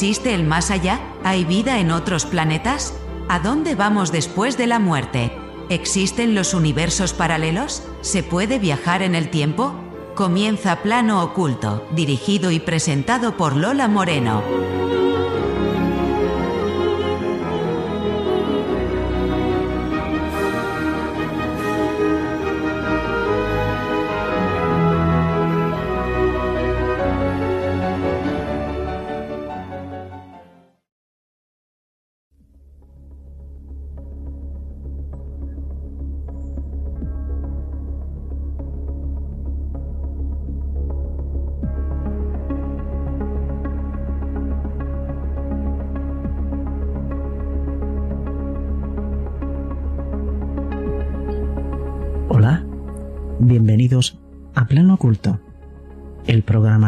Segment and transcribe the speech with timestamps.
[0.00, 1.00] ¿Existe el más allá?
[1.24, 2.94] ¿Hay vida en otros planetas?
[3.28, 5.32] ¿A dónde vamos después de la muerte?
[5.70, 7.82] ¿Existen los universos paralelos?
[8.00, 9.74] ¿Se puede viajar en el tiempo?
[10.14, 14.40] Comienza Plano Oculto, dirigido y presentado por Lola Moreno.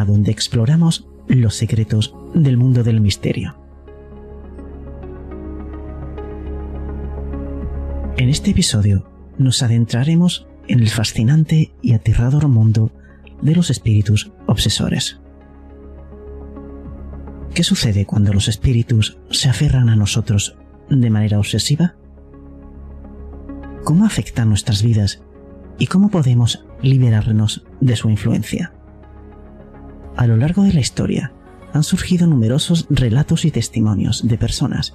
[0.04, 3.56] Donde exploramos los secretos del mundo del misterio.
[8.16, 12.92] En este episodio nos adentraremos en el fascinante y aterrador mundo
[13.40, 15.20] de los espíritus obsesores.
[17.54, 20.56] ¿Qué sucede cuando los espíritus se aferran a nosotros
[20.88, 21.94] de manera obsesiva?
[23.84, 25.22] ¿Cómo afectan nuestras vidas
[25.78, 28.72] y cómo podemos liberarnos de su influencia?
[30.20, 31.32] A lo largo de la historia
[31.72, 34.92] han surgido numerosos relatos y testimonios de personas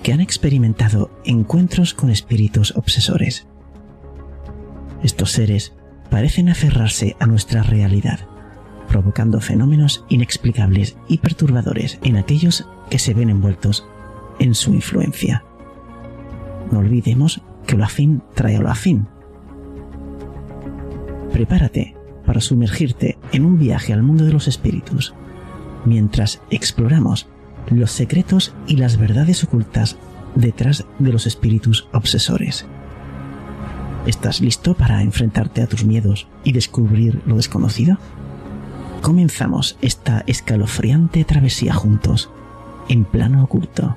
[0.00, 3.48] que han experimentado encuentros con espíritus obsesores.
[5.02, 5.72] Estos seres
[6.08, 8.20] parecen aferrarse a nuestra realidad,
[8.86, 13.84] provocando fenómenos inexplicables y perturbadores en aquellos que se ven envueltos
[14.38, 15.42] en su influencia.
[16.70, 19.08] No olvidemos que lo afín trae a lo afín.
[21.32, 21.96] Prepárate
[22.30, 25.14] para sumergirte en un viaje al mundo de los espíritus,
[25.84, 27.26] mientras exploramos
[27.68, 29.96] los secretos y las verdades ocultas
[30.36, 32.66] detrás de los espíritus obsesores.
[34.06, 37.98] ¿Estás listo para enfrentarte a tus miedos y descubrir lo desconocido?
[39.02, 42.30] Comenzamos esta escalofriante travesía juntos,
[42.88, 43.96] en plano oculto.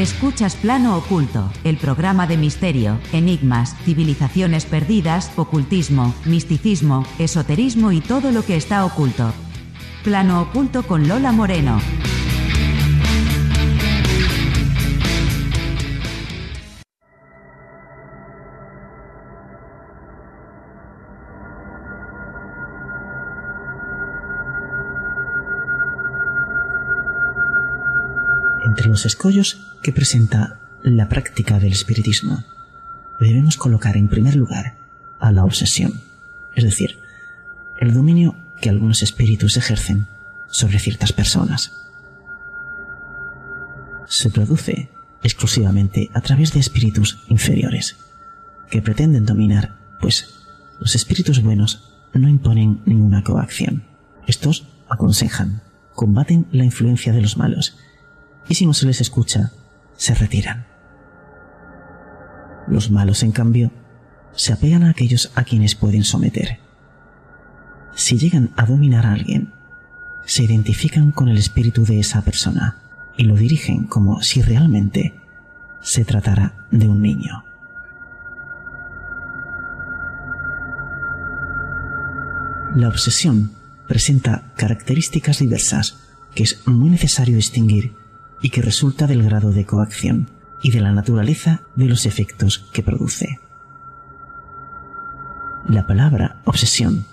[0.00, 8.32] Escuchas Plano Oculto, el programa de misterio, enigmas, civilizaciones perdidas, ocultismo, misticismo, esoterismo y todo
[8.32, 9.34] lo que está oculto.
[10.02, 11.78] Plano Oculto con Lola Moreno.
[28.90, 32.44] Los escollos que presenta la práctica del espiritismo,
[33.20, 34.76] debemos colocar en primer lugar
[35.20, 36.00] a la obsesión,
[36.54, 36.98] es decir,
[37.78, 40.08] el dominio que algunos espíritus ejercen
[40.48, 41.72] sobre ciertas personas.
[44.06, 44.90] Se produce
[45.22, 47.96] exclusivamente a través de espíritus inferiores,
[48.70, 50.34] que pretenden dominar, pues
[50.80, 53.84] los espíritus buenos no imponen ninguna coacción.
[54.26, 55.62] Estos aconsejan,
[55.94, 57.78] combaten la influencia de los malos
[58.48, 59.52] y si no se les escucha,
[59.96, 60.66] se retiran.
[62.66, 63.70] Los malos, en cambio,
[64.32, 66.58] se apegan a aquellos a quienes pueden someter.
[67.94, 69.52] Si llegan a dominar a alguien,
[70.24, 72.78] se identifican con el espíritu de esa persona
[73.16, 75.14] y lo dirigen como si realmente
[75.80, 77.44] se tratara de un niño.
[82.74, 83.50] La obsesión
[83.88, 85.98] presenta características diversas
[86.34, 87.99] que es muy necesario distinguir
[88.42, 90.30] y que resulta del grado de coacción
[90.62, 93.40] y de la naturaleza de los efectos que produce.
[95.66, 97.04] La palabra obsesión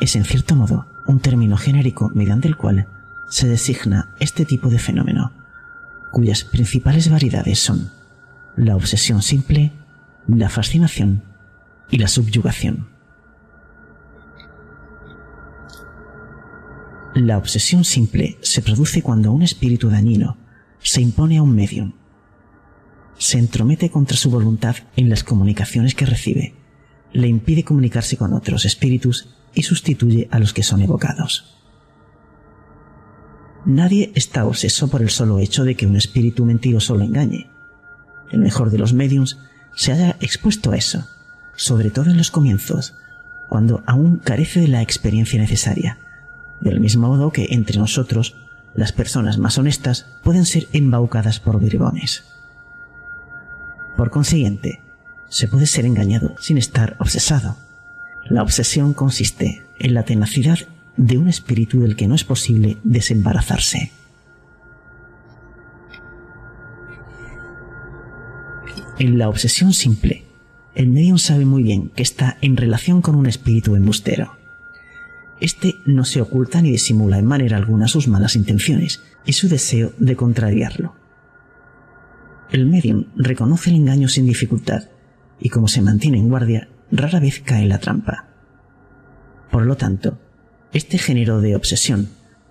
[0.00, 2.86] es en cierto modo un término genérico mediante el cual
[3.28, 5.32] se designa este tipo de fenómeno,
[6.10, 7.90] cuyas principales variedades son
[8.56, 9.72] la obsesión simple,
[10.26, 11.22] la fascinación
[11.90, 12.88] y la subyugación.
[17.14, 20.36] La obsesión simple se produce cuando un espíritu dañino
[20.82, 21.92] se impone a un medium,
[23.18, 26.54] se entromete contra su voluntad en las comunicaciones que recibe,
[27.12, 31.58] le impide comunicarse con otros espíritus y sustituye a los que son evocados.
[33.64, 37.48] Nadie está obseso por el solo hecho de que un espíritu mentiroso lo engañe.
[38.32, 39.38] El mejor de los mediums
[39.76, 41.06] se haya expuesto a eso,
[41.54, 42.94] sobre todo en los comienzos,
[43.48, 45.98] cuando aún carece de la experiencia necesaria
[46.62, 48.36] del mismo modo que entre nosotros
[48.74, 52.24] las personas más honestas pueden ser embaucadas por bribones.
[53.96, 54.82] Por consiguiente,
[55.28, 57.56] se puede ser engañado sin estar obsesado.
[58.24, 60.58] La obsesión consiste en la tenacidad
[60.96, 63.92] de un espíritu del que no es posible desembarazarse.
[68.98, 70.24] En la obsesión simple,
[70.74, 74.41] el medium sabe muy bien que está en relación con un espíritu embustero
[75.42, 79.92] este no se oculta ni disimula en manera alguna sus malas intenciones y su deseo
[79.98, 80.94] de contrariarlo.
[82.52, 84.84] El medium reconoce el engaño sin dificultad
[85.40, 88.28] y como se mantiene en guardia, rara vez cae en la trampa.
[89.50, 90.20] Por lo tanto,
[90.72, 92.10] este género de obsesión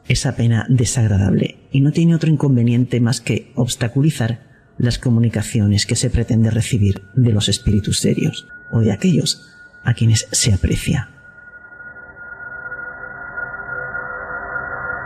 [0.10, 6.10] es apenas desagradable y no tiene otro inconveniente más que obstaculizar las comunicaciones que se
[6.10, 9.48] pretende recibir de los espíritus serios o de aquellos
[9.86, 11.11] a quienes se aprecia.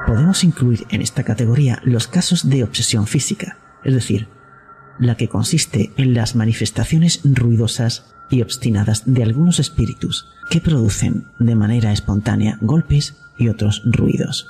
[0.05, 4.27] Podemos incluir en esta categoría los casos de obsesión física, es decir,
[4.99, 11.55] la que consiste en las manifestaciones ruidosas y obstinadas de algunos espíritus que producen de
[11.55, 14.47] manera espontánea golpes y otros ruidos.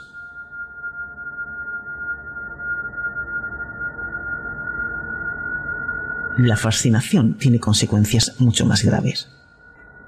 [6.38, 9.30] La fascinación tiene consecuencias mucho más graves.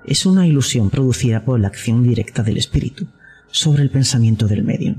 [0.04, 3.08] Es una ilusión producida por la acción directa del espíritu
[3.50, 4.98] sobre el pensamiento del medium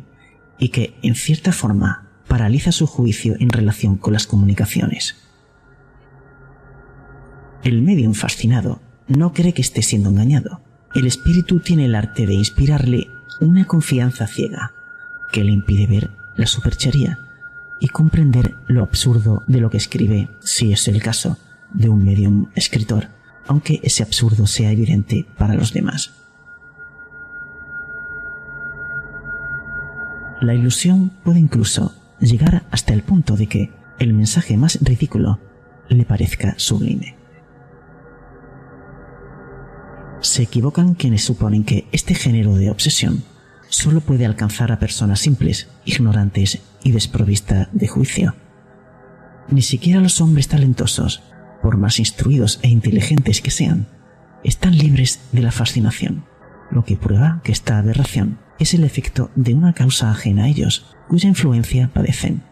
[0.58, 5.16] y que, en cierta forma, paraliza su juicio en relación con las comunicaciones.
[7.64, 10.60] El medium fascinado no cree que esté siendo engañado.
[10.94, 13.08] El espíritu tiene el arte de inspirarle
[13.40, 14.72] una confianza ciega
[15.32, 17.18] que le impide ver la superchería
[17.80, 21.38] y comprender lo absurdo de lo que escribe, si es el caso
[21.72, 23.08] de un medium escritor,
[23.46, 26.12] aunque ese absurdo sea evidente para los demás.
[30.40, 35.40] La ilusión puede incluso llegar hasta el punto de que el mensaje más ridículo
[35.88, 37.16] le parezca sublime.
[40.20, 43.24] Se equivocan quienes suponen que este género de obsesión
[43.68, 48.36] solo puede alcanzar a personas simples, ignorantes y desprovistas de juicio.
[49.48, 51.20] Ni siquiera los hombres talentosos,
[51.62, 53.86] por más instruidos e inteligentes que sean,
[54.44, 56.24] están libres de la fascinación,
[56.70, 60.96] lo que prueba que esta aberración es el efecto de una causa ajena a ellos,
[61.08, 62.42] cuya influencia padecen.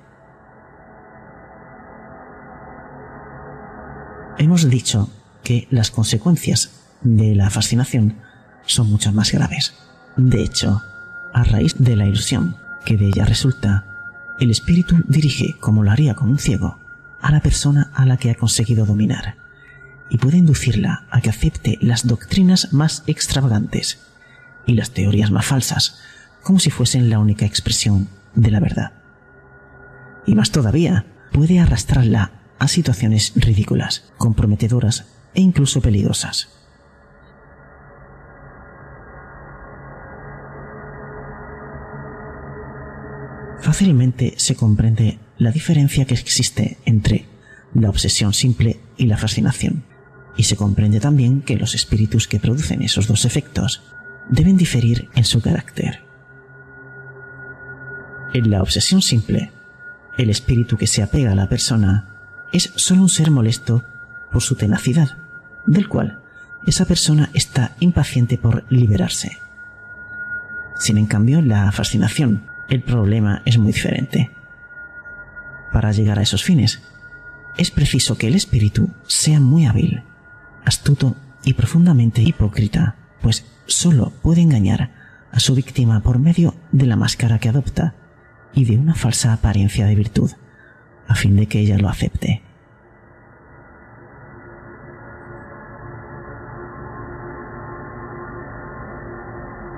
[4.38, 5.10] Hemos dicho
[5.42, 6.70] que las consecuencias
[7.02, 8.16] de la fascinación
[8.66, 9.74] son mucho más graves.
[10.16, 10.82] De hecho,
[11.32, 13.84] a raíz de la ilusión que de ella resulta,
[14.38, 16.78] el espíritu dirige, como lo haría con un ciego,
[17.20, 19.36] a la persona a la que ha conseguido dominar,
[20.10, 24.05] y puede inducirla a que acepte las doctrinas más extravagantes,
[24.66, 25.98] y las teorías más falsas,
[26.42, 28.92] como si fuesen la única expresión de la verdad.
[30.26, 36.48] Y más todavía, puede arrastrarla a situaciones ridículas, comprometedoras e incluso peligrosas.
[43.60, 47.26] Fácilmente se comprende la diferencia que existe entre
[47.74, 49.84] la obsesión simple y la fascinación,
[50.36, 53.82] y se comprende también que los espíritus que producen esos dos efectos
[54.28, 56.02] deben diferir en su carácter.
[58.34, 59.52] En la obsesión simple,
[60.18, 62.08] el espíritu que se apega a la persona
[62.52, 63.84] es solo un ser molesto
[64.32, 65.16] por su tenacidad,
[65.66, 66.20] del cual
[66.66, 69.38] esa persona está impaciente por liberarse.
[70.78, 74.30] Sin en cambio, la fascinación el problema es muy diferente.
[75.72, 76.82] Para llegar a esos fines,
[77.56, 80.02] es preciso que el espíritu sea muy hábil,
[80.64, 84.90] astuto y profundamente hipócrita, pues solo puede engañar
[85.32, 87.94] a su víctima por medio de la máscara que adopta
[88.54, 90.30] y de una falsa apariencia de virtud,
[91.06, 92.42] a fin de que ella lo acepte.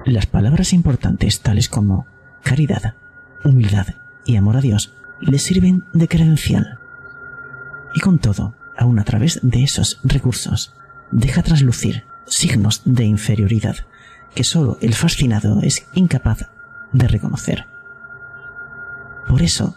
[0.05, 2.07] Las palabras importantes tales como
[2.43, 2.95] caridad,
[3.45, 3.89] humildad
[4.25, 6.79] y amor a Dios le sirven de credencial.
[7.95, 10.73] Y con todo, aun a través de esos recursos,
[11.11, 13.77] deja traslucir signos de inferioridad
[14.35, 16.49] que solo el fascinado es incapaz
[16.93, 17.67] de reconocer.
[19.29, 19.77] Por eso,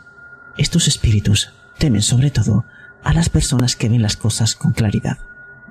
[0.58, 2.66] estos espíritus temen sobre todo
[3.04, 5.18] a las personas que ven las cosas con claridad,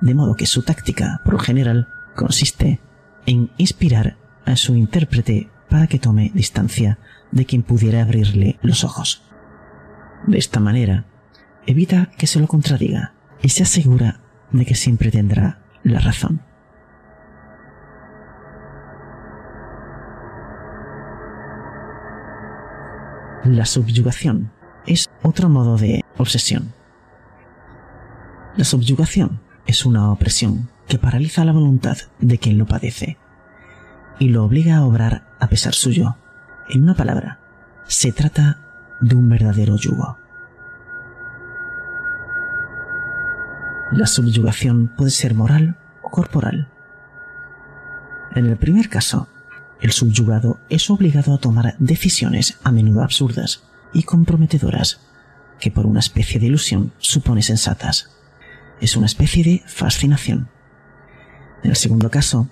[0.01, 2.79] de modo que su táctica, por lo general, consiste
[3.25, 6.99] en inspirar a su intérprete para que tome distancia
[7.31, 9.23] de quien pudiera abrirle los ojos.
[10.27, 11.05] De esta manera,
[11.65, 14.19] evita que se lo contradiga y se asegura
[14.51, 16.41] de que siempre tendrá la razón.
[23.43, 24.51] La subyugación
[24.85, 26.73] es otro modo de obsesión.
[28.55, 33.17] La subyugación es una opresión que paraliza la voluntad de quien lo padece
[34.19, 36.17] y lo obliga a obrar a pesar suyo.
[36.69, 37.39] En una palabra,
[37.87, 38.59] se trata
[39.01, 40.19] de un verdadero yugo.
[43.91, 46.69] La subyugación puede ser moral o corporal.
[48.35, 49.27] En el primer caso,
[49.81, 55.01] el subyugado es obligado a tomar decisiones a menudo absurdas y comprometedoras,
[55.59, 58.11] que por una especie de ilusión supone sensatas.
[58.79, 60.49] Es una especie de fascinación.
[61.63, 62.47] En el segundo caso,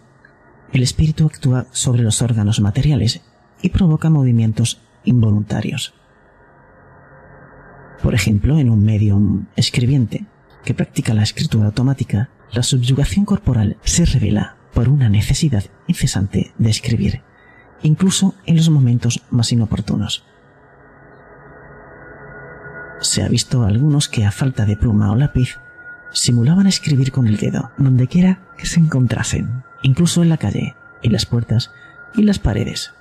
[0.74, 3.22] el espíritu actúa sobre los órganos materiales
[3.62, 5.94] y provoca movimientos involuntarios.
[8.02, 10.26] Por ejemplo, en un medium escribiente
[10.64, 16.70] que practica la escritura automática, la subyugación corporal se revela por una necesidad incesante de
[16.70, 17.22] escribir,
[17.82, 20.24] incluso en los momentos más inoportunos.
[23.02, 25.58] Se ha visto algunos que a falta de pluma o lápiz
[26.12, 31.14] simulaban escribir con el dedo donde quiera que se encontrasen, incluso en la calle, en
[31.14, 31.72] las puertas
[32.16, 32.94] y las paredes.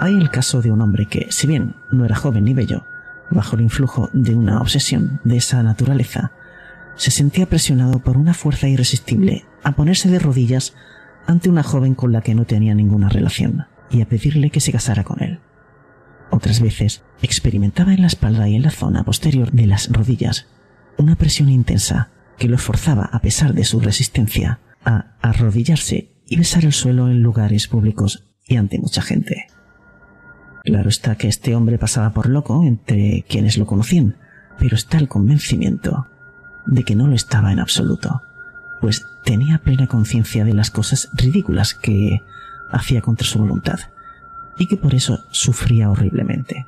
[0.00, 2.86] Hay el caso de un hombre que, si bien no era joven ni bello,
[3.30, 6.32] bajo el influjo de una obsesión de esa naturaleza,
[6.96, 10.74] se sentía presionado por una fuerza irresistible a ponerse de rodillas
[11.26, 14.72] ante una joven con la que no tenía ninguna relación y a pedirle que se
[14.72, 15.40] casara con él.
[16.30, 20.46] Otras veces experimentaba en la espalda y en la zona posterior de las rodillas
[20.96, 26.64] una presión intensa que lo forzaba, a pesar de su resistencia, a arrodillarse y besar
[26.64, 29.46] el suelo en lugares públicos y ante mucha gente.
[30.68, 34.18] Claro está que este hombre pasaba por loco entre quienes lo conocían,
[34.58, 36.08] pero está el convencimiento
[36.66, 38.20] de que no lo estaba en absoluto,
[38.78, 42.20] pues tenía plena conciencia de las cosas ridículas que
[42.70, 43.78] hacía contra su voluntad
[44.58, 46.66] y que por eso sufría horriblemente.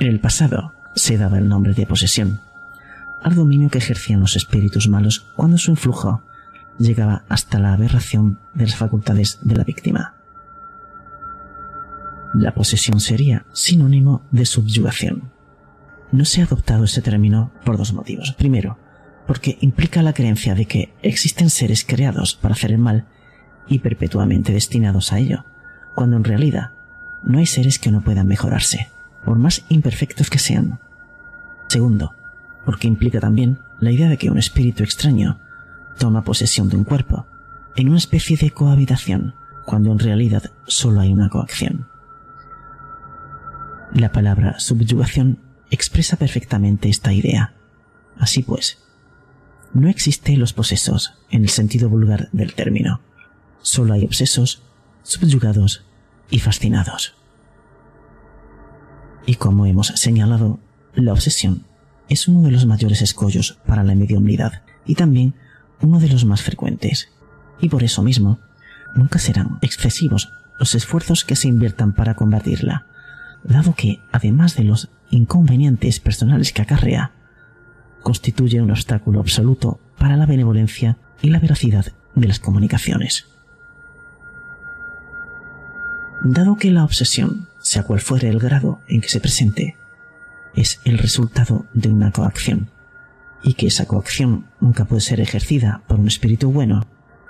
[0.00, 2.40] En el pasado se daba el nombre de posesión
[3.22, 6.24] al dominio que ejercían los espíritus malos cuando su influjo
[6.78, 10.14] llegaba hasta la aberración de las facultades de la víctima.
[12.34, 15.30] La posesión sería sinónimo de subyugación.
[16.10, 18.32] No se ha adoptado ese término por dos motivos.
[18.32, 18.78] Primero,
[19.26, 23.06] porque implica la creencia de que existen seres creados para hacer el mal
[23.68, 25.44] y perpetuamente destinados a ello,
[25.94, 26.72] cuando en realidad
[27.22, 28.90] no hay seres que no puedan mejorarse,
[29.24, 30.80] por más imperfectos que sean.
[31.68, 32.14] Segundo,
[32.64, 35.38] porque implica también la idea de que un espíritu extraño
[35.98, 37.26] toma posesión de un cuerpo,
[37.76, 39.34] en una especie de cohabitación,
[39.64, 41.88] cuando en realidad solo hay una coacción.
[43.92, 45.38] La palabra subyugación
[45.70, 47.54] expresa perfectamente esta idea.
[48.18, 48.78] Así pues,
[49.72, 53.00] no existen los posesos en el sentido vulgar del término.
[53.62, 54.62] Solo hay obsesos,
[55.02, 55.84] subyugados
[56.30, 57.14] y fascinados.
[59.26, 60.60] Y como hemos señalado,
[60.94, 61.64] la obsesión
[62.08, 65.34] es uno de los mayores escollos para la mediunidad y también
[65.84, 67.08] uno de los más frecuentes,
[67.60, 68.38] y por eso mismo
[68.94, 72.86] nunca serán excesivos los esfuerzos que se inviertan para combatirla,
[73.42, 77.12] dado que, además de los inconvenientes personales que acarrea,
[78.02, 83.26] constituye un obstáculo absoluto para la benevolencia y la veracidad de las comunicaciones.
[86.22, 89.76] Dado que la obsesión, sea cual fuere el grado en que se presente,
[90.54, 92.70] es el resultado de una coacción,
[93.44, 96.86] y que esa coacción nunca puede ser ejercida por un espíritu bueno,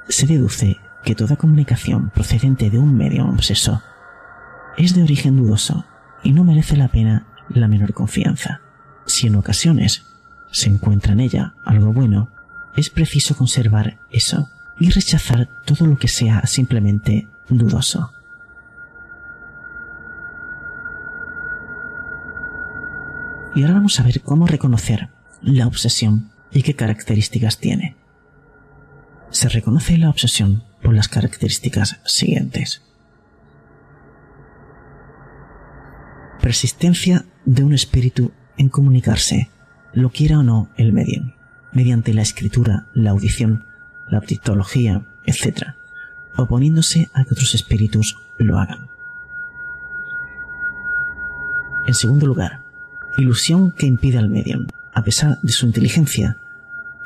[0.08, 3.82] se deduce que toda comunicación procedente de un medio obseso
[4.78, 5.84] es de origen dudoso
[6.22, 8.60] y no merece la pena la menor confianza.
[9.06, 10.06] Si en ocasiones
[10.50, 12.30] se encuentra en ella algo bueno,
[12.76, 18.12] es preciso conservar eso y rechazar todo lo que sea simplemente dudoso.
[23.54, 25.10] Y ahora vamos a ver cómo reconocer
[25.44, 27.96] la obsesión y qué características tiene.
[29.30, 32.82] Se reconoce la obsesión por las características siguientes.
[36.40, 39.50] Persistencia de un espíritu en comunicarse,
[39.92, 41.34] lo quiera o no el medio,
[41.72, 43.66] mediante la escritura, la audición,
[44.08, 45.74] la optitología, etc.,
[46.36, 48.88] oponiéndose a que otros espíritus lo hagan.
[51.86, 52.62] En segundo lugar,
[53.18, 56.38] ilusión que impide al medium, a pesar de su inteligencia,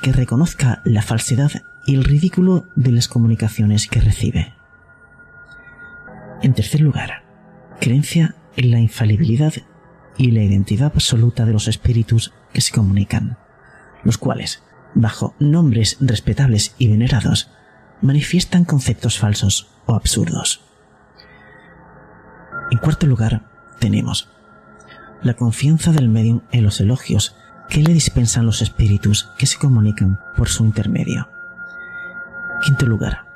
[0.02, 1.50] que reconozca la falsedad
[1.86, 4.54] y el ridículo de las comunicaciones que recibe.
[6.42, 7.24] En tercer lugar,
[7.80, 9.54] creencia en la infalibilidad
[10.16, 13.38] y la identidad absoluta de los espíritus que se comunican,
[14.04, 14.62] los cuales,
[14.94, 17.50] bajo nombres respetables y venerados,
[18.02, 20.60] manifiestan conceptos falsos o absurdos.
[22.70, 24.28] En cuarto lugar, tenemos
[25.22, 27.34] la confianza del medium en los elogios
[27.68, 31.28] que le dispensan los espíritus que se comunican por su intermedio.
[32.62, 33.26] Quinto lugar,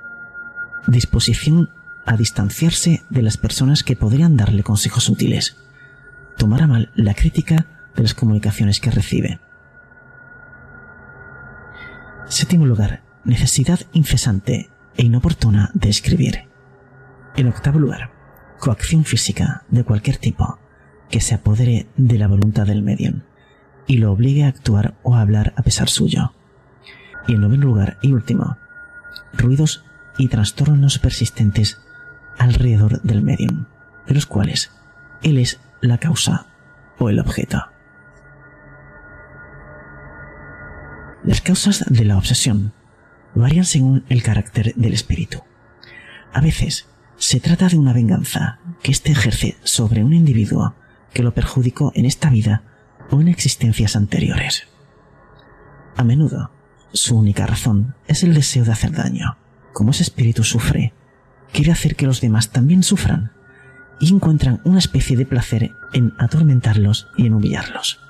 [0.87, 1.71] disposición
[2.07, 5.57] a distanciarse de las personas que podrían darle consejos útiles,
[6.37, 9.39] tomar a mal la crítica de las comunicaciones que recibe.
[12.27, 16.49] Séptimo lugar, necesidad incesante e inoportuna de escribir.
[17.37, 18.11] En octavo lugar,
[18.59, 20.59] coacción física de cualquier tipo
[21.11, 23.21] que se apodere de la voluntad del medium
[23.87, 26.33] y lo obligue a actuar o a hablar a pesar suyo.
[27.27, 28.57] Y en noveno lugar y último,
[29.33, 29.85] ruidos
[30.19, 31.81] y trastornos persistentes
[32.39, 33.67] alrededor del medium,
[34.07, 34.71] de los cuales
[35.23, 36.47] él es la causa
[36.99, 37.65] o el objeto.
[41.25, 42.73] Las causas de la obsesión
[43.35, 45.43] varían según el carácter del espíritu.
[46.33, 50.75] A veces se trata de una venganza que éste ejerce sobre un individuo
[51.13, 52.65] que lo perjudicó en esta vida
[53.13, 54.67] o en existencias anteriores.
[55.97, 56.51] A menudo,
[56.93, 59.37] su única razón es el deseo de hacer daño.
[59.73, 60.93] Como ese espíritu sufre,
[61.53, 63.33] quiere hacer que los demás también sufran
[64.01, 68.01] y encuentran una especie de placer en atormentarlos y en humillarlos.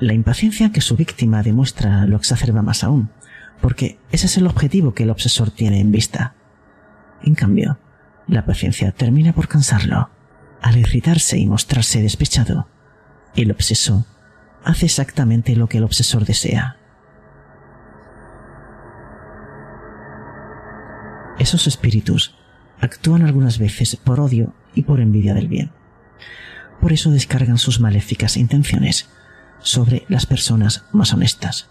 [0.00, 3.10] La impaciencia que su víctima demuestra lo exacerba más aún,
[3.60, 6.34] porque ese es el objetivo que el obsesor tiene en vista.
[7.22, 7.78] En cambio,
[8.28, 10.10] la paciencia termina por cansarlo.
[10.62, 12.68] Al irritarse y mostrarse despechado,
[13.36, 14.06] el obseso
[14.64, 16.76] hace exactamente lo que el obsesor desea.
[21.38, 22.34] Esos espíritus
[22.80, 25.70] actúan algunas veces por odio y por envidia del bien.
[26.80, 29.08] Por eso descargan sus maléficas intenciones
[29.60, 31.68] sobre las personas más honestas.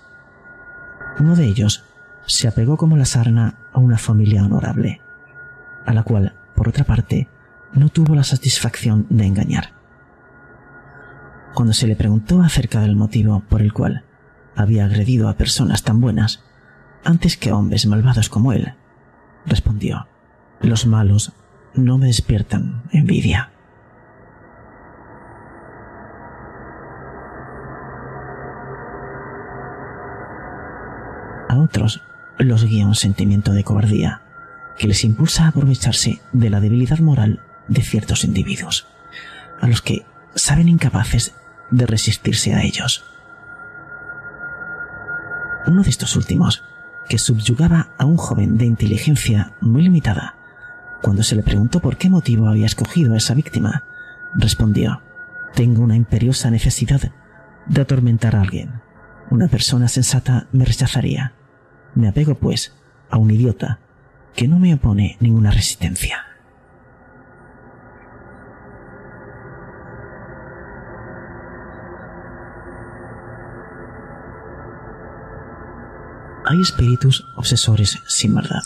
[1.19, 1.84] Uno de ellos
[2.26, 5.02] se apegó como la sarna a una familia honorable,
[5.86, 7.28] a la cual por otra parte,
[7.74, 9.74] no tuvo la satisfacción de engañar.
[11.54, 14.04] Cuando se le preguntó acerca del motivo por el cual
[14.56, 16.44] había agredido a personas tan buenas,
[17.04, 18.74] antes que a hombres malvados como él,
[19.46, 20.08] respondió,
[20.62, 21.34] los malos
[21.74, 23.52] no me despiertan envidia.
[31.50, 32.02] A otros
[32.38, 34.22] los guía un sentimiento de cobardía
[34.78, 38.88] que les impulsa a aprovecharse de la debilidad moral de ciertos individuos,
[39.60, 41.36] a los que saben incapaces
[41.72, 43.04] de resistirse a ellos.
[45.66, 46.64] Uno de estos últimos,
[47.10, 50.36] que subyugaba a un joven de inteligencia muy limitada,
[51.02, 53.84] cuando se le preguntó por qué motivo había escogido a esa víctima,
[54.36, 55.02] respondió,
[55.54, 57.12] tengo una imperiosa necesidad
[57.68, 58.82] de atormentar a alguien.
[59.30, 61.34] Una persona sensata me rechazaría.
[61.96, 62.74] Me apego, pues,
[63.10, 63.80] a un idiota
[64.36, 66.27] que no me opone ninguna resistencia.
[76.50, 78.64] Hay espíritus obsesores sin verdad,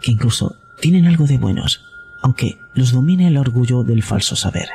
[0.00, 1.84] que incluso tienen algo de buenos,
[2.20, 4.68] aunque los domine el orgullo del falso saber.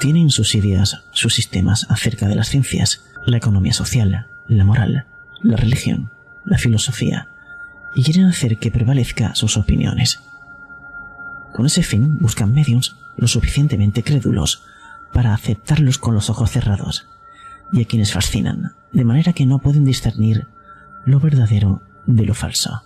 [0.00, 5.06] Tienen sus ideas, sus sistemas acerca de las ciencias, la economía social, la moral,
[5.40, 6.10] la religión,
[6.44, 7.28] la filosofía,
[7.94, 10.20] y quieren hacer que prevalezca sus opiniones.
[11.52, 14.64] Con ese fin buscan mediums lo suficientemente crédulos
[15.12, 17.06] para aceptarlos con los ojos cerrados,
[17.72, 20.48] y a quienes fascinan, de manera que no pueden discernir
[21.06, 22.82] lo verdadero de lo falso.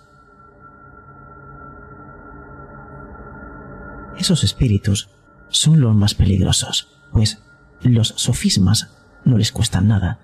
[4.17, 5.09] Esos espíritus
[5.47, 7.41] son los más peligrosos, pues
[7.81, 8.91] los sofismas
[9.23, 10.19] no les cuestan nada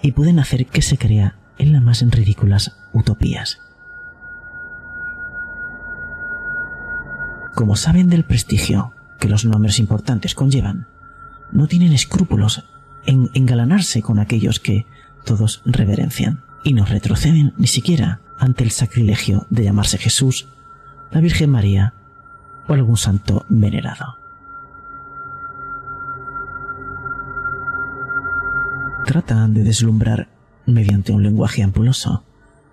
[0.00, 3.58] y pueden hacer que se crea en las más ridículas utopías.
[7.54, 10.86] Como saben del prestigio que los nombres importantes conllevan,
[11.50, 12.64] no tienen escrúpulos
[13.04, 14.86] en engalanarse con aquellos que
[15.24, 20.48] todos reverencian y no retroceden ni siquiera ante el sacrilegio de llamarse Jesús,
[21.10, 21.94] la Virgen María
[22.68, 24.16] o algún santo venerado.
[29.06, 30.28] Tratan de deslumbrar
[30.66, 32.24] mediante un lenguaje ampuloso,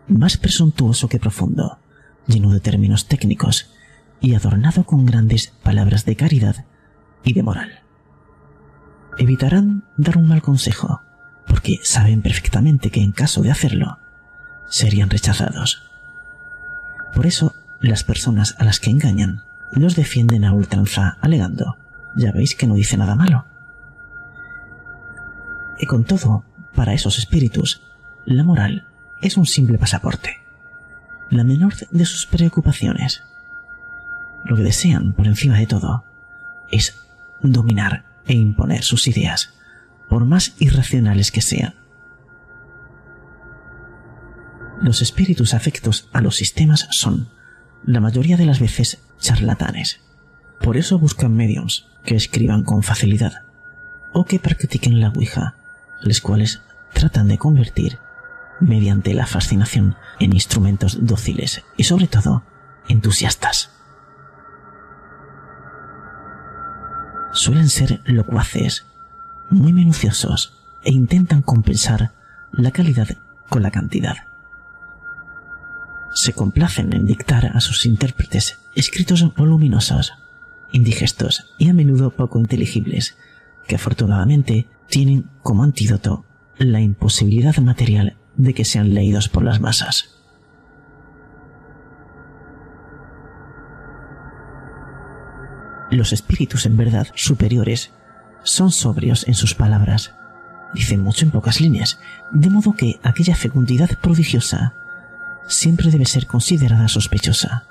[0.08, 1.80] más presuntuoso que profundo,
[2.28, 3.72] lleno de términos técnicos
[4.22, 6.66] y adornado con grandes palabras de caridad
[7.24, 7.80] y de moral.
[9.18, 11.02] Evitarán dar un mal consejo,
[11.50, 14.00] porque saben perfectamente que en caso de hacerlo,
[14.68, 15.84] serían rechazados.
[17.14, 21.78] Por eso, las personas a las que engañan los defienden a ultranza alegando,
[22.16, 23.46] ya veis que no dice nada malo.
[25.80, 27.82] Y con todo, para esos espíritus,
[28.26, 28.88] la moral
[29.22, 30.38] es un simple pasaporte,
[31.30, 33.24] la menor de sus preocupaciones.
[34.46, 36.04] Lo que desean, por encima de todo,
[36.70, 36.96] es
[37.42, 39.54] dominar e imponer sus ideas,
[40.10, 41.76] por más irracionales que sean.
[44.82, 47.30] Los espíritus afectos a los sistemas son,
[47.84, 50.02] la mayoría de las veces, charlatanes.
[50.62, 53.44] Por eso buscan mediums que escriban con facilidad
[54.14, 55.56] o que practiquen la Ouija,
[56.02, 56.62] los cuales
[56.94, 58.00] tratan de convertir,
[58.60, 62.44] mediante la fascinación, en instrumentos dóciles y sobre todo
[62.88, 63.72] entusiastas.
[67.32, 68.86] Suelen ser locuaces,
[69.50, 72.12] muy minuciosos e intentan compensar
[72.52, 73.08] la calidad
[73.50, 74.16] con la cantidad.
[76.14, 80.14] Se complacen en dictar a sus intérpretes escritos voluminosos,
[80.72, 83.18] indigestos y a menudo poco inteligibles,
[83.68, 86.26] que afortunadamente tienen como antídoto
[86.58, 90.16] la imposibilidad material de que sean leídos por las masas.
[95.92, 97.92] Los espíritus en verdad superiores
[98.44, 100.14] son sobrios en sus palabras,
[100.74, 102.00] dicen mucho en pocas líneas,
[102.32, 104.74] de modo que aquella fecundidad prodigiosa
[105.48, 107.66] siempre debe ser considerada sospechosa.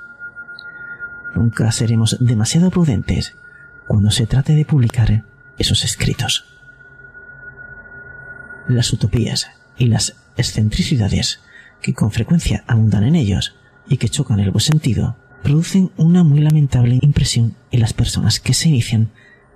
[1.35, 3.37] Nunca seremos demasiado prudentes
[3.87, 5.25] cuando se trate de publicar
[5.59, 6.45] esos escritos.
[8.67, 11.41] Las utopías y las excentricidades
[11.81, 13.55] que con frecuencia abundan en ellos
[13.89, 18.55] y que chocan el buen sentido producen una muy lamentable impresión en las personas que
[18.55, 19.11] se inician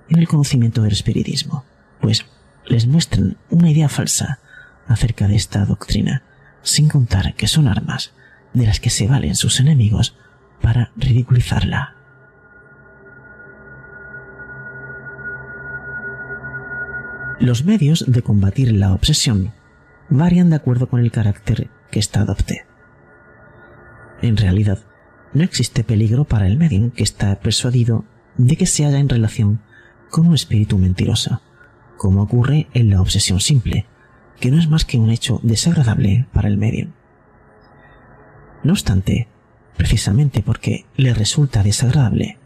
[0.09, 1.63] en el conocimiento del espiritismo,
[2.01, 2.25] pues
[2.65, 4.39] les muestran una idea falsa
[4.87, 6.23] acerca de esta doctrina,
[6.61, 8.13] sin contar que son armas
[8.53, 10.15] de las que se valen sus enemigos
[10.61, 11.95] para ridiculizarla.
[17.39, 19.51] Los medios de combatir la obsesión
[20.09, 22.65] varían de acuerdo con el carácter que ésta adopte.
[24.21, 24.79] En realidad,
[25.33, 28.05] no existe peligro para el medium que está persuadido
[28.37, 29.59] de que se halla en relación
[30.13, 31.41] con un espíritu mentiroso,
[31.97, 33.87] como ocurre en la obsesión simple,
[34.39, 36.91] que no es más que un hecho desagradable para el medium.
[38.63, 39.27] No obstante,
[39.75, 42.37] precisamente porque le resulta desagradable,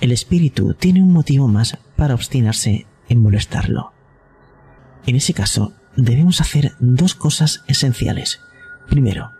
[0.00, 3.92] el espíritu tiene un motivo más para obstinarse en molestarlo.
[5.04, 8.40] En ese caso, debemos hacer dos cosas esenciales.
[8.88, 9.30] Primero,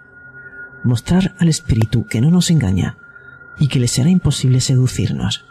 [0.85, 2.99] mostrar al espíritu que no nos engaña
[3.59, 5.47] y que le será imposible seducirnos.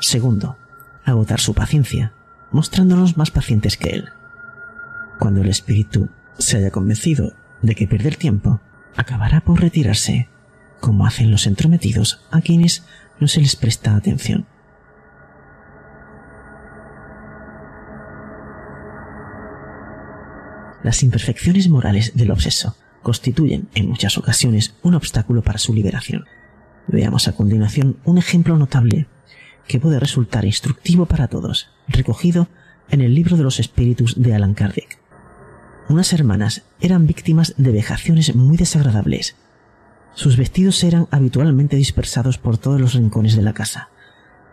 [0.00, 0.56] Segundo,
[1.04, 2.12] agotar su paciencia,
[2.50, 4.08] mostrándonos más pacientes que él.
[5.18, 8.60] Cuando el espíritu se haya convencido de que pierde el tiempo,
[8.96, 10.28] acabará por retirarse,
[10.80, 12.84] como hacen los entrometidos a quienes
[13.20, 14.46] no se les presta atención.
[20.82, 26.26] Las imperfecciones morales del obseso constituyen en muchas ocasiones un obstáculo para su liberación.
[26.88, 29.08] Veamos a continuación un ejemplo notable
[29.66, 32.48] que puede resultar instructivo para todos, recogido
[32.90, 34.98] en el libro de los espíritus de Alan Kardec.
[35.88, 39.36] Unas hermanas eran víctimas de vejaciones muy desagradables.
[40.14, 43.90] Sus vestidos eran habitualmente dispersados por todos los rincones de la casa,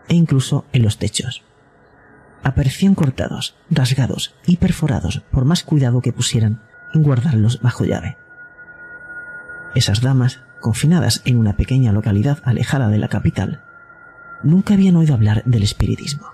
[0.08, 1.42] e incluso en los techos.
[2.42, 8.16] Aparecían cortados, rasgados y perforados por más cuidado que pusieran en guardarlos bajo llave.
[9.74, 13.62] Esas damas, confinadas en una pequeña localidad alejada de la capital,
[14.42, 16.28] nunca habían oído hablar del espiritismo.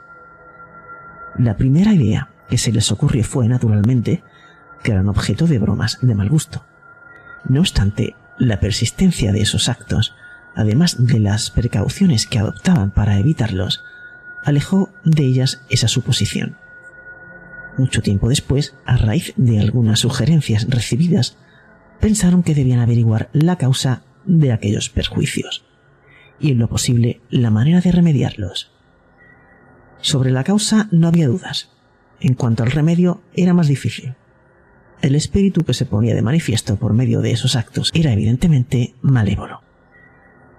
[1.38, 4.22] La primera idea que se les ocurrió fue, naturalmente,
[4.82, 6.64] que eran objeto de bromas de mal gusto.
[7.48, 10.14] No obstante, la persistencia de esos actos,
[10.54, 13.84] además de las precauciones que adoptaban para evitarlos,
[14.44, 16.56] alejó de ellas esa suposición.
[17.76, 21.36] Mucho tiempo después, a raíz de algunas sugerencias recibidas,
[22.00, 25.67] pensaron que debían averiguar la causa de aquellos perjuicios
[26.40, 28.70] y en lo posible la manera de remediarlos.
[30.00, 31.70] Sobre la causa no había dudas.
[32.20, 34.14] En cuanto al remedio era más difícil.
[35.02, 39.62] El espíritu que se ponía de manifiesto por medio de esos actos era evidentemente malévolo.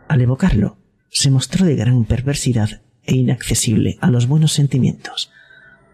[0.08, 0.78] Al evocarlo,
[1.10, 5.32] se mostró de gran perversidad e inaccesible a los buenos sentimientos,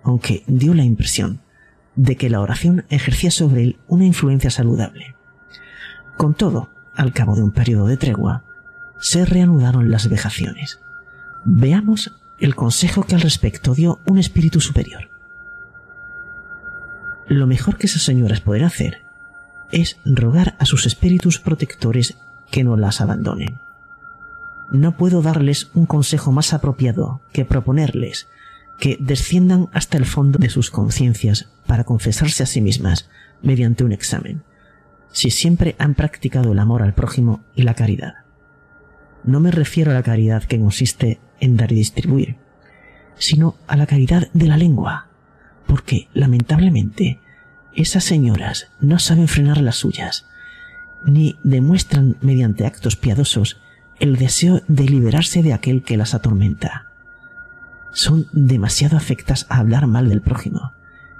[0.03, 1.41] aunque dio la impresión
[1.95, 5.15] de que la oración ejercía sobre él una influencia saludable.
[6.17, 8.45] Con todo, al cabo de un periodo de tregua,
[8.99, 10.79] se reanudaron las vejaciones.
[11.43, 15.09] Veamos el consejo que al respecto dio un espíritu superior.
[17.27, 19.03] Lo mejor que esas señoras pueden hacer
[19.71, 22.17] es rogar a sus espíritus protectores
[22.51, 23.59] que no las abandonen.
[24.71, 28.27] No puedo darles un consejo más apropiado que proponerles
[28.79, 33.09] que desciendan hasta el fondo de sus conciencias para confesarse a sí mismas
[33.41, 34.43] mediante un examen,
[35.11, 38.24] si siempre han practicado el amor al prójimo y la caridad.
[39.25, 42.35] No me refiero a la caridad que consiste en dar y distribuir,
[43.17, 45.07] sino a la caridad de la lengua,
[45.65, 47.19] porque, lamentablemente,
[47.73, 50.25] esas señoras no saben frenar las suyas,
[51.05, 53.59] ni demuestran mediante actos piadosos
[53.99, 56.91] el deseo de liberarse de aquel que las atormenta.
[57.91, 60.73] Son demasiado afectas a hablar mal del prójimo,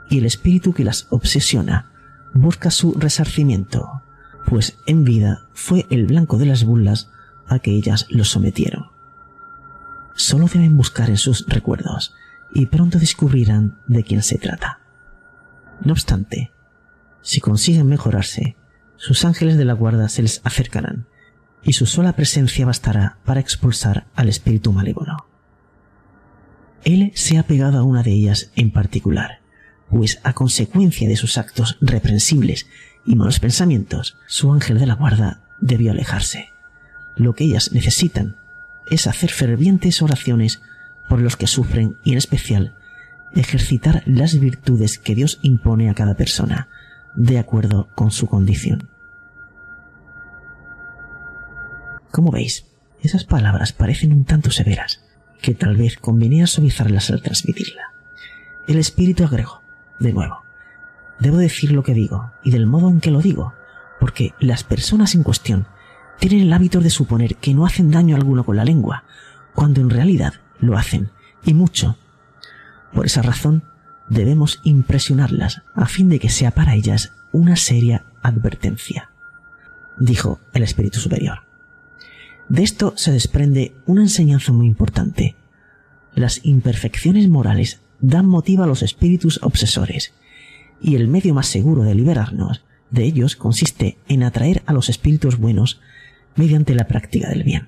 [0.10, 1.92] y el espíritu que las obsesiona
[2.34, 4.04] busca su resarcimiento,
[4.46, 7.10] pues en vida fue el blanco de las burlas
[7.48, 8.88] a que ellas los sometieron.
[10.16, 12.14] Solo deben buscar en sus recuerdos
[12.54, 14.80] y pronto descubrirán de quién se trata.
[15.84, 16.52] No obstante,
[17.22, 18.56] si consiguen mejorarse,
[18.98, 21.08] sus ángeles de la guarda se les acercarán
[21.64, 25.28] y su sola presencia bastará para expulsar al espíritu malévolo.
[26.84, 29.42] Él se ha pegado a una de ellas en particular,
[29.90, 32.68] pues a consecuencia de sus actos reprensibles
[33.06, 36.50] y malos pensamientos, su ángel de la guarda debió alejarse.
[37.16, 38.38] Lo que ellas necesitan
[38.90, 40.62] es hacer fervientes oraciones
[41.10, 42.76] por los que sufren y en especial
[43.34, 46.70] ejercitar las virtudes que Dios impone a cada persona,
[47.16, 48.90] de acuerdo con su condición.
[52.12, 52.66] Como veis,
[53.02, 55.04] esas palabras parecen un tanto severas,
[55.42, 57.94] que tal vez convenía suavizarlas al transmitirla.
[58.68, 59.62] El espíritu agregó,
[60.00, 60.44] de nuevo,
[61.20, 63.54] debo decir lo que digo y del modo en que lo digo,
[64.00, 65.68] porque las personas en cuestión
[66.20, 69.04] tienen el hábito de suponer que no hacen daño alguno con la lengua,
[69.54, 71.10] cuando en realidad lo hacen,
[71.46, 71.98] y mucho.
[72.94, 73.64] Por esa razón,
[74.10, 79.10] debemos impresionarlas a fin de que sea para ellas una seria advertencia,
[79.98, 81.44] dijo el Espíritu Superior.
[82.48, 85.36] De esto se desprende una enseñanza muy importante.
[86.14, 90.14] Las imperfecciones morales dan motivo a los espíritus obsesores,
[90.82, 95.38] y el medio más seguro de liberarnos de ellos consiste en atraer a los espíritus
[95.38, 95.82] buenos
[96.36, 97.68] mediante la práctica del bien.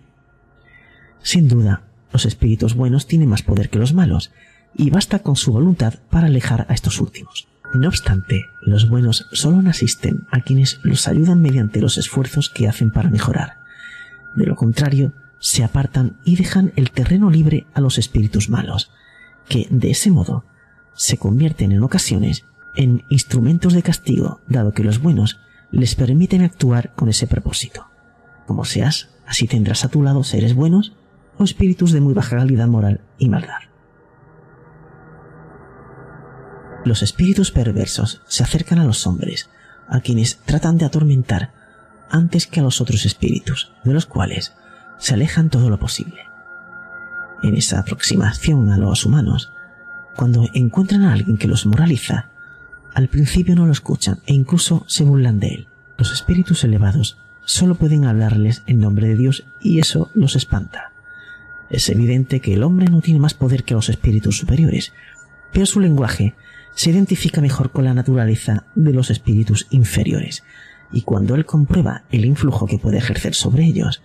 [1.21, 4.32] Sin duda, los espíritus buenos tienen más poder que los malos,
[4.75, 7.47] y basta con su voluntad para alejar a estos últimos.
[7.73, 12.91] No obstante, los buenos solo asisten a quienes los ayudan mediante los esfuerzos que hacen
[12.91, 13.58] para mejorar.
[14.36, 18.91] De lo contrario, se apartan y dejan el terreno libre a los espíritus malos,
[19.49, 20.45] que de ese modo
[20.93, 25.39] se convierten en ocasiones en instrumentos de castigo, dado que los buenos
[25.71, 27.88] les permiten actuar con ese propósito.
[28.47, 30.93] Como seas, así tendrás a tu lado seres buenos
[31.38, 33.60] o espíritus de muy baja calidad moral y maldad.
[36.86, 39.49] Los espíritus perversos se acercan a los hombres,
[39.89, 41.51] a quienes tratan de atormentar
[42.10, 44.53] antes que a los otros espíritus, de los cuales
[44.97, 46.21] se alejan todo lo posible.
[47.43, 49.51] En esa aproximación a los humanos,
[50.15, 52.29] cuando encuentran a alguien que los moraliza,
[52.95, 55.67] al principio no lo escuchan e incluso se burlan de él.
[55.97, 60.91] Los espíritus elevados solo pueden hablarles en nombre de Dios y eso los espanta.
[61.69, 64.91] Es evidente que el hombre no tiene más poder que los espíritus superiores,
[65.53, 66.36] pero su lenguaje
[66.75, 70.43] se identifica mejor con la naturaleza de los espíritus inferiores,
[70.91, 74.03] y cuando él comprueba el influjo que puede ejercer sobre ellos,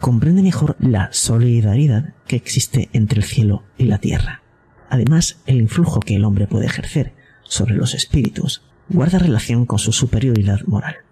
[0.00, 4.42] comprende mejor la solidaridad que existe entre el cielo y la tierra.
[4.88, 9.92] Además, el influjo que el hombre puede ejercer sobre los espíritus guarda relación con su
[9.92, 11.05] superioridad moral.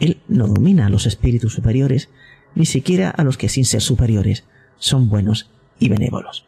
[0.00, 2.08] Él no domina a los espíritus superiores,
[2.54, 4.44] ni siquiera a los que sin ser superiores
[4.78, 6.44] son buenos y benévolos.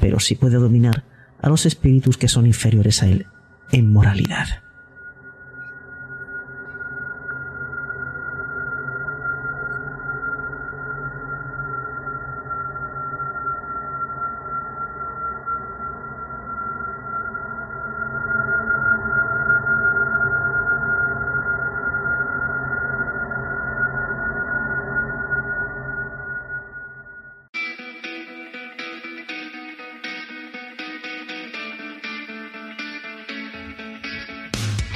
[0.00, 1.04] Pero sí puede dominar
[1.40, 3.26] a los espíritus que son inferiores a él
[3.72, 4.62] en moralidad.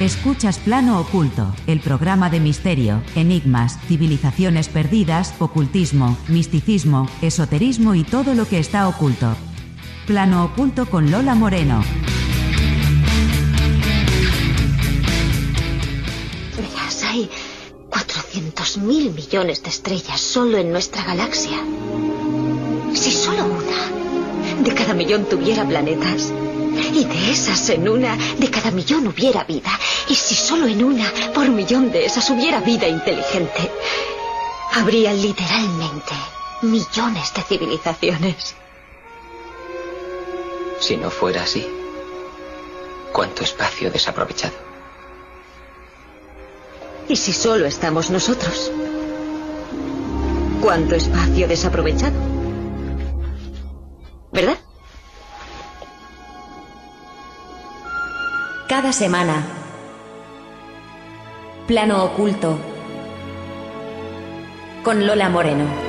[0.01, 8.35] Escuchas Plano Oculto, el programa de misterio, enigmas, civilizaciones perdidas, ocultismo, misticismo, esoterismo y todo
[8.35, 9.35] lo que está oculto.
[10.07, 11.83] Plano Oculto con Lola Moreno.
[16.59, 17.31] Verás, hay
[17.89, 21.57] 400 mil millones de estrellas solo en nuestra galaxia.
[22.93, 26.35] Si solo una de cada millón tuviera planetas,
[26.93, 29.71] y de esas en una de cada millón hubiera vida.
[30.09, 33.71] Y si solo en una por millón de esas hubiera vida inteligente,
[34.73, 36.15] habría literalmente
[36.63, 38.55] millones de civilizaciones.
[40.79, 41.67] Si no fuera así,
[43.13, 44.55] ¿cuánto espacio desaprovechado?
[47.09, 48.71] ¿Y si solo estamos nosotros?
[50.61, 52.17] ¿Cuánto espacio desaprovechado?
[54.33, 54.59] ¿Verdad?
[58.69, 59.66] Cada semana.
[61.67, 62.57] Plano oculto.
[64.85, 65.87] Con Lola Moreno.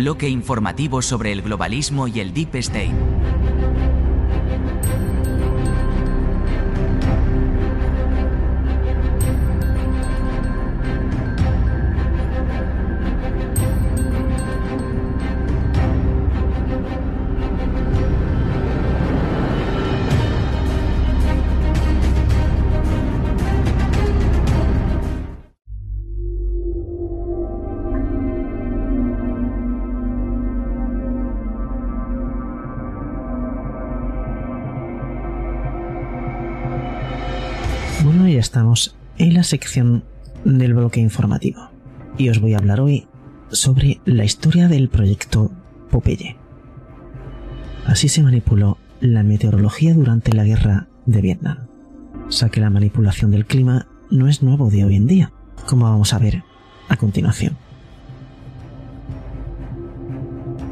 [0.00, 3.19] bloque informativo sobre el globalismo y el Deep State.
[38.60, 40.04] Estamos en la sección
[40.44, 41.70] del bloque informativo.
[42.18, 43.08] Y os voy a hablar hoy
[43.48, 45.50] sobre la historia del proyecto
[45.90, 46.36] Popeye.
[47.86, 51.68] Así se manipuló la meteorología durante la guerra de Vietnam.
[52.28, 55.32] O sea que la manipulación del clima no es nuevo de hoy en día,
[55.66, 56.44] como vamos a ver
[56.90, 57.56] a continuación.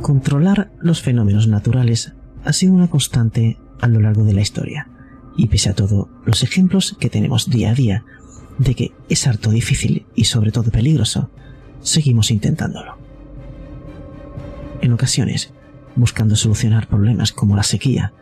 [0.02, 2.12] Controlar los fenómenos naturales
[2.44, 4.88] ha sido una constante a lo largo de la historia
[5.38, 8.04] y pese a todo, los ejemplos que tenemos día a día
[8.58, 11.30] de que es harto difícil y sobre todo peligroso,
[11.80, 12.98] seguimos intentándolo.
[14.82, 15.54] En ocasiones,
[15.94, 18.12] buscando solucionar problemas como la sequía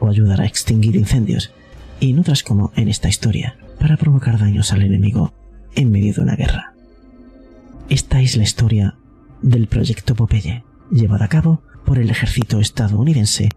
[0.00, 1.52] o ayudar a extinguir incendios,
[2.00, 5.32] y en otras como en esta historia, para provocar daños al enemigo
[5.76, 6.74] en medio de una guerra.
[7.88, 8.96] Esta es la historia
[9.42, 13.50] del proyecto Popeye, llevado a cabo por el ejército estadounidense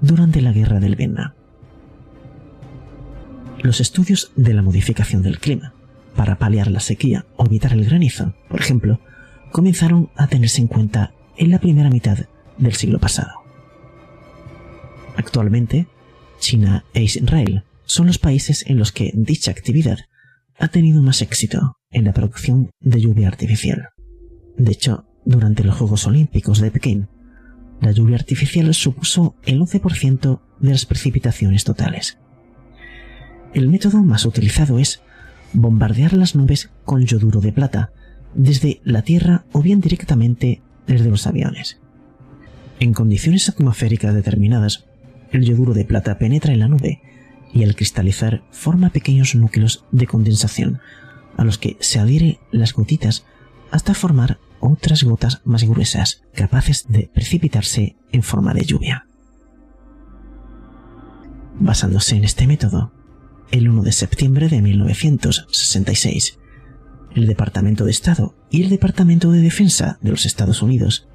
[0.00, 1.32] durante la guerra del Vietnam
[3.62, 5.74] los estudios de la modificación del clima
[6.16, 9.00] para paliar la sequía o evitar el granizo, por ejemplo,
[9.50, 12.18] comenzaron a tenerse en cuenta en la primera mitad
[12.58, 13.42] del siglo pasado.
[15.16, 15.86] Actualmente,
[16.38, 19.98] China e Israel son los países en los que dicha actividad
[20.58, 23.88] ha tenido más éxito en la producción de lluvia artificial.
[24.56, 27.08] De hecho, durante los Juegos Olímpicos de Pekín,
[27.80, 32.18] la lluvia artificial supuso el 11% de las precipitaciones totales.
[33.54, 35.02] El método más utilizado es
[35.52, 37.90] bombardear las nubes con yoduro de plata
[38.34, 41.78] desde la Tierra o bien directamente desde los aviones.
[42.80, 44.86] En condiciones atmosféricas determinadas,
[45.32, 47.02] el yoduro de plata penetra en la nube
[47.52, 50.80] y al cristalizar forma pequeños núcleos de condensación
[51.36, 53.26] a los que se adhieren las gotitas
[53.70, 59.06] hasta formar otras gotas más gruesas capaces de precipitarse en forma de lluvia.
[61.58, 62.92] Basándose en este método,
[63.52, 66.38] el 1 de septiembre de 1966.
[67.14, 71.06] El Departamento de Estado y el Departamento de Defensa de los Estados Unidos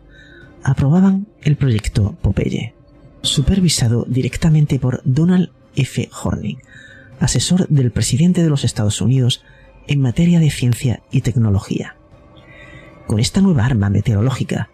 [0.63, 2.75] aprobaban el proyecto Popeye,
[3.23, 6.09] supervisado directamente por Donald F.
[6.23, 6.57] Horning,
[7.19, 9.43] asesor del presidente de los Estados Unidos
[9.87, 11.95] en materia de ciencia y tecnología.
[13.07, 14.69] Con esta nueva arma meteorológica,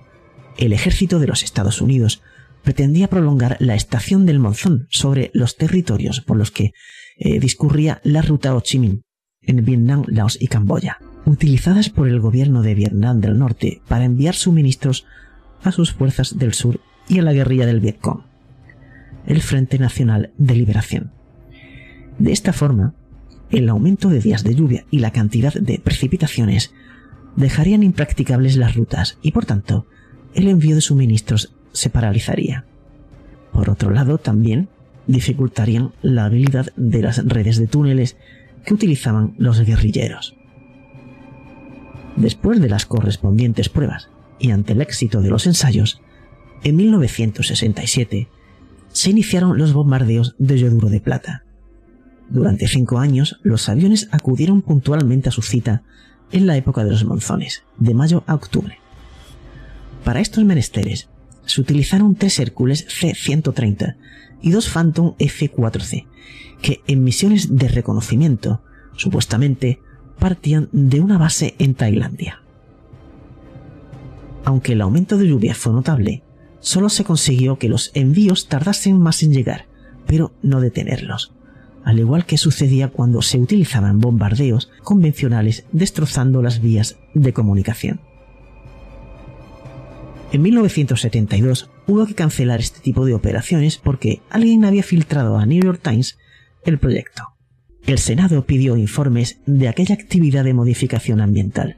[0.57, 2.21] el ejército de los Estados Unidos
[2.61, 6.73] pretendía prolongar la estación del monzón sobre los territorios por los que
[7.17, 9.01] eh, discurría la ruta Ho Chi Minh
[9.41, 14.35] en Vietnam, Laos y Camboya, utilizadas por el gobierno de Vietnam del Norte para enviar
[14.35, 15.05] suministros
[15.63, 18.21] a sus fuerzas del sur y a la guerrilla del Vietcong,
[19.25, 21.11] el Frente Nacional de Liberación.
[22.19, 22.93] De esta forma,
[23.49, 26.73] el aumento de días de lluvia y la cantidad de precipitaciones
[27.35, 29.87] dejarían impracticables las rutas y por tanto
[30.33, 32.65] el envío de suministros se paralizaría.
[33.51, 34.69] Por otro lado, también
[35.07, 38.17] dificultarían la habilidad de las redes de túneles
[38.65, 40.35] que utilizaban los guerrilleros.
[42.15, 46.01] Después de las correspondientes pruebas y ante el éxito de los ensayos,
[46.63, 48.29] en 1967
[48.91, 51.43] se iniciaron los bombardeos de Yoduro de Plata.
[52.29, 55.83] Durante cinco años, los aviones acudieron puntualmente a su cita
[56.31, 58.77] en la época de los monzones, de mayo a octubre.
[60.03, 61.09] Para estos menesteres,
[61.45, 63.95] se utilizaron tres Hércules C-130
[64.43, 66.05] y dos Phantom F-4C,
[66.61, 68.61] que en misiones de reconocimiento,
[68.95, 69.81] supuestamente,
[70.19, 72.43] partían de una base en Tailandia.
[74.45, 76.21] Aunque el aumento de lluvia fue notable,
[76.59, 79.65] solo se consiguió que los envíos tardasen más en llegar,
[80.05, 81.33] pero no detenerlos,
[81.85, 88.01] al igual que sucedía cuando se utilizaban bombardeos convencionales destrozando las vías de comunicación.
[90.33, 95.63] En 1972 hubo que cancelar este tipo de operaciones porque alguien había filtrado a New
[95.63, 96.17] York Times
[96.63, 97.23] el proyecto.
[97.85, 101.77] El Senado pidió informes de aquella actividad de modificación ambiental,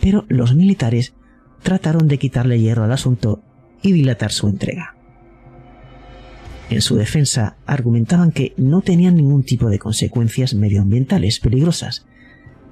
[0.00, 1.14] pero los militares
[1.62, 3.42] trataron de quitarle hierro al asunto
[3.82, 4.94] y dilatar su entrega.
[6.70, 12.06] En su defensa argumentaban que no tenían ningún tipo de consecuencias medioambientales peligrosas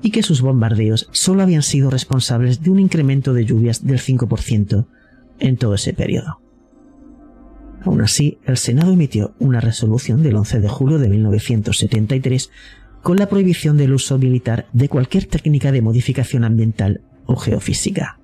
[0.03, 4.87] y que sus bombardeos solo habían sido responsables de un incremento de lluvias del 5%
[5.41, 6.41] en todo ese periodo.
[7.89, 12.51] Aún así, el Senado emitió una resolución del 11 de julio de 1973
[13.03, 18.21] con la prohibición del uso militar de cualquier técnica de modificación ambiental o geofísica.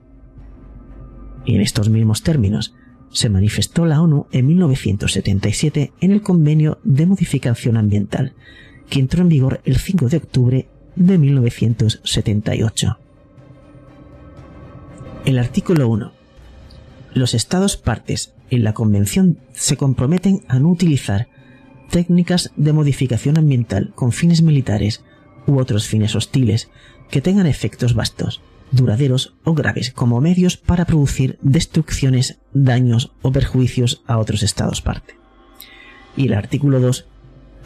[1.47, 2.75] Y en estos mismos términos,
[3.11, 8.35] se manifestó la ONU en 1977 en el Convenio de Modificación Ambiental,
[8.91, 12.99] que entró en vigor el 5 de octubre de 1978.
[15.25, 16.25] El artículo 1
[17.15, 21.29] los Estados partes en la Convención se comprometen a no utilizar
[21.91, 25.05] técnicas de modificación ambiental con fines militares
[25.47, 26.71] u otros fines hostiles
[27.11, 28.41] que tengan efectos vastos,
[28.71, 35.15] duraderos o graves como medios para producir destrucciones, daños o perjuicios a otros Estados parte.
[36.17, 37.07] Y el artículo 2,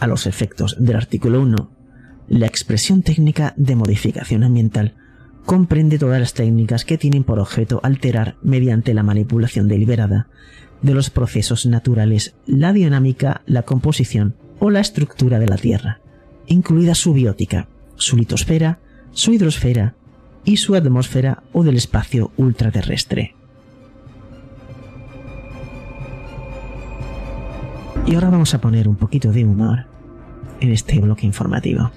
[0.00, 1.70] a los efectos del artículo 1,
[2.28, 4.94] la expresión técnica de modificación ambiental
[5.46, 10.28] comprende todas las técnicas que tienen por objeto alterar mediante la manipulación deliberada
[10.82, 16.00] de los procesos naturales la dinámica, la composición o la estructura de la Tierra,
[16.46, 18.78] incluida su biótica, su litosfera,
[19.12, 19.94] su hidrosfera
[20.44, 23.34] y su atmósfera o del espacio ultraterrestre.
[28.06, 29.84] Y ahora vamos a poner un poquito de humor
[30.60, 31.90] en este bloque informativo.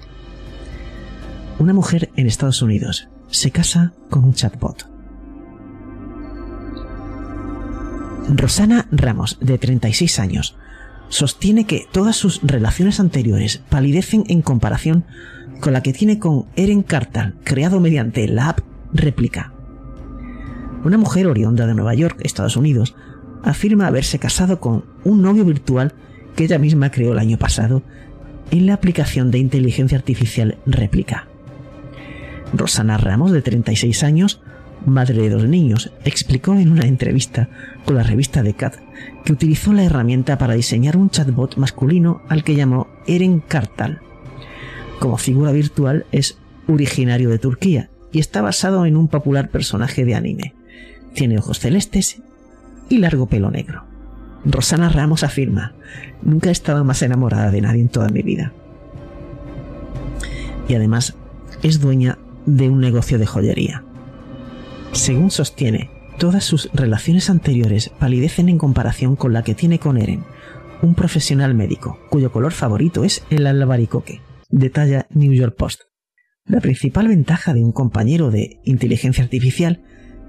[1.58, 4.91] Una mujer en Estados Unidos se casa con un chatbot.
[8.28, 10.56] Rosana Ramos, de 36 años,
[11.08, 15.04] sostiene que todas sus relaciones anteriores palidecen en comparación
[15.60, 18.60] con la que tiene con Eren Cartal, creado mediante la app
[18.92, 19.52] Réplica.
[20.84, 22.94] Una mujer oriunda de Nueva York, Estados Unidos,
[23.42, 25.94] afirma haberse casado con un novio virtual
[26.36, 27.82] que ella misma creó el año pasado
[28.50, 31.28] en la aplicación de inteligencia artificial Réplica.
[32.52, 34.41] Rosana Ramos, de 36 años,
[34.86, 37.48] madre de dos niños, explicó en una entrevista
[37.84, 38.76] con la revista The Cat
[39.24, 44.00] que utilizó la herramienta para diseñar un chatbot masculino al que llamó Eren Kartal.
[44.98, 50.14] Como figura virtual es originario de Turquía y está basado en un popular personaje de
[50.14, 50.54] anime.
[51.14, 52.22] Tiene ojos celestes
[52.88, 53.84] y largo pelo negro.
[54.44, 55.72] Rosana Ramos afirma,
[56.22, 58.52] nunca he estado más enamorada de nadie en toda mi vida.
[60.68, 61.14] Y además
[61.62, 63.84] es dueña de un negocio de joyería.
[64.92, 70.24] Según sostiene, todas sus relaciones anteriores palidecen en comparación con la que tiene con Eren,
[70.82, 74.20] un profesional médico cuyo color favorito es el albaricoque,
[74.50, 75.82] detalla New York Post.
[76.44, 79.82] La principal ventaja de un compañero de inteligencia artificial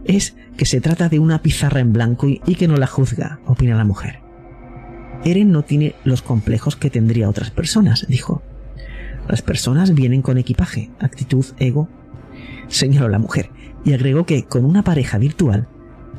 [0.05, 3.75] es que se trata de una pizarra en blanco y, que no la juzga, opina
[3.75, 4.19] la mujer.
[5.25, 8.41] Eren no tiene los complejos que tendría otras personas, dijo.
[9.27, 11.89] Las personas vienen con equipaje, actitud, ego
[12.67, 13.49] señaló la mujer,
[13.83, 15.67] y agregó que con una pareja virtual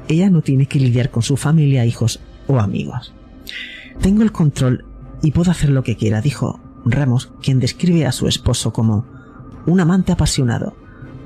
[0.08, 3.14] ella no tiene que lidiar con su familia, hijos o amigos.
[4.00, 4.84] Tengo el control
[5.22, 9.06] y puedo hacer lo que quiera, dijo Ramos, quien describe a su esposo como
[9.66, 10.76] un amante apasionado,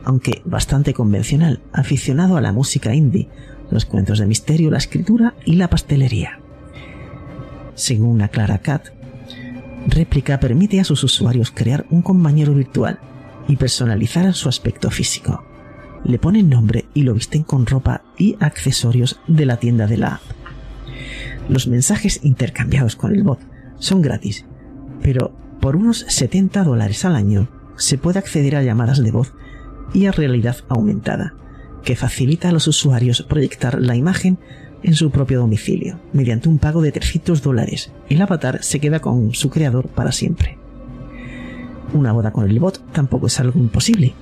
[0.04, 3.28] aunque bastante convencional, aficionado a la música indie,
[3.70, 6.38] los cuentos de misterio, la escritura y la pastelería.
[7.74, 8.88] Según la Clara Cat,
[9.86, 12.98] Réplica permite a sus usuarios crear un compañero virtual
[13.48, 15.44] y personalizar su aspecto físico.
[16.04, 20.14] Le ponen nombre y lo visten con ropa y accesorios de la tienda de la
[20.14, 20.22] app.
[21.48, 23.40] Los mensajes intercambiados con el bot
[23.78, 24.44] son gratis,
[25.02, 29.32] pero por unos 70 dólares al año se puede acceder a llamadas de voz
[29.92, 31.34] y a realidad aumentada,
[31.82, 34.38] que facilita a los usuarios proyectar la imagen
[34.82, 37.90] en su propio domicilio, mediante un pago de 300 dólares.
[38.08, 40.58] El avatar se queda con su creador para siempre.
[41.92, 44.14] Una boda con el bot tampoco es algo imposible.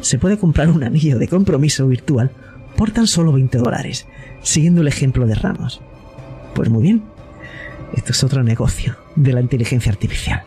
[0.00, 2.30] Se puede comprar un anillo de compromiso virtual
[2.76, 4.06] por tan solo 20 dólares,
[4.42, 5.80] siguiendo el ejemplo de Ramos.
[6.54, 7.02] Pues muy bien,
[7.94, 10.42] esto es otro negocio de la inteligencia artificial.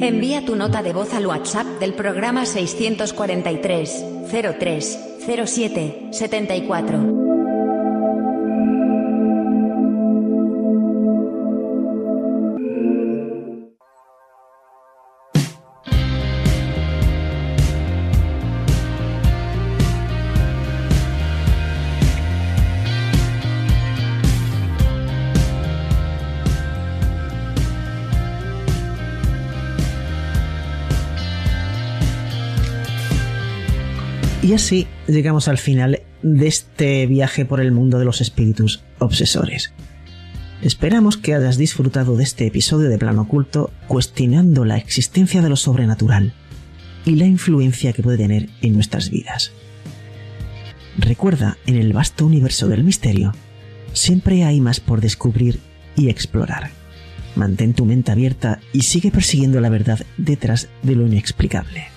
[0.00, 4.04] Envía tu nota de voz al WhatsApp del programa 643
[4.58, 4.98] 03
[5.46, 7.31] 07 74.
[34.42, 39.72] Y así llegamos al final de este viaje por el mundo de los espíritus obsesores.
[40.62, 45.56] Esperamos que hayas disfrutado de este episodio de Plano Oculto cuestionando la existencia de lo
[45.56, 46.34] sobrenatural
[47.04, 49.52] y la influencia que puede tener en nuestras vidas.
[50.98, 53.32] Recuerda, en el vasto universo del misterio,
[53.92, 55.60] siempre hay más por descubrir
[55.96, 56.70] y explorar.
[57.36, 61.91] Mantén tu mente abierta y sigue persiguiendo la verdad detrás de lo inexplicable.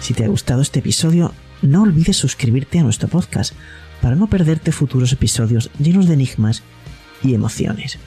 [0.00, 1.32] Si te ha gustado este episodio,
[1.62, 3.54] no olvides suscribirte a nuestro podcast
[4.00, 6.62] para no perderte futuros episodios llenos de enigmas
[7.22, 7.98] y emociones.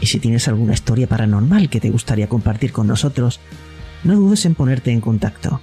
[0.00, 3.40] Y si tienes alguna historia paranormal que te gustaría compartir con nosotros,
[4.04, 5.60] no dudes en ponerte en contacto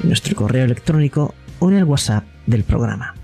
[0.00, 3.14] en nuestro correo electrónico o en el WhatsApp del programa.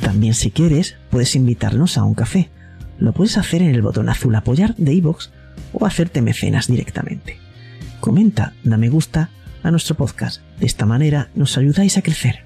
[0.00, 2.50] También si quieres, puedes invitarnos a un café.
[2.98, 5.30] Lo puedes hacer en el botón azul apoyar de iVoox
[5.72, 7.38] o hacerte mecenas directamente.
[8.00, 9.30] Comenta, da me gusta
[9.62, 10.45] a nuestro podcast.
[10.60, 12.44] De esta manera nos ayudáis a crecer.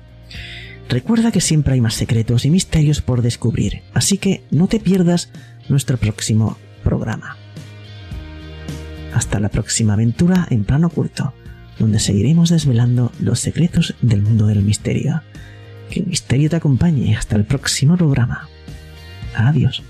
[0.88, 5.30] Recuerda que siempre hay más secretos y misterios por descubrir, así que no te pierdas
[5.68, 7.36] nuestro próximo programa.
[9.14, 11.32] Hasta la próxima aventura en plano oculto,
[11.78, 15.22] donde seguiremos desvelando los secretos del mundo del misterio.
[15.90, 18.48] Que el misterio te acompañe hasta el próximo programa.
[19.34, 19.82] Adiós.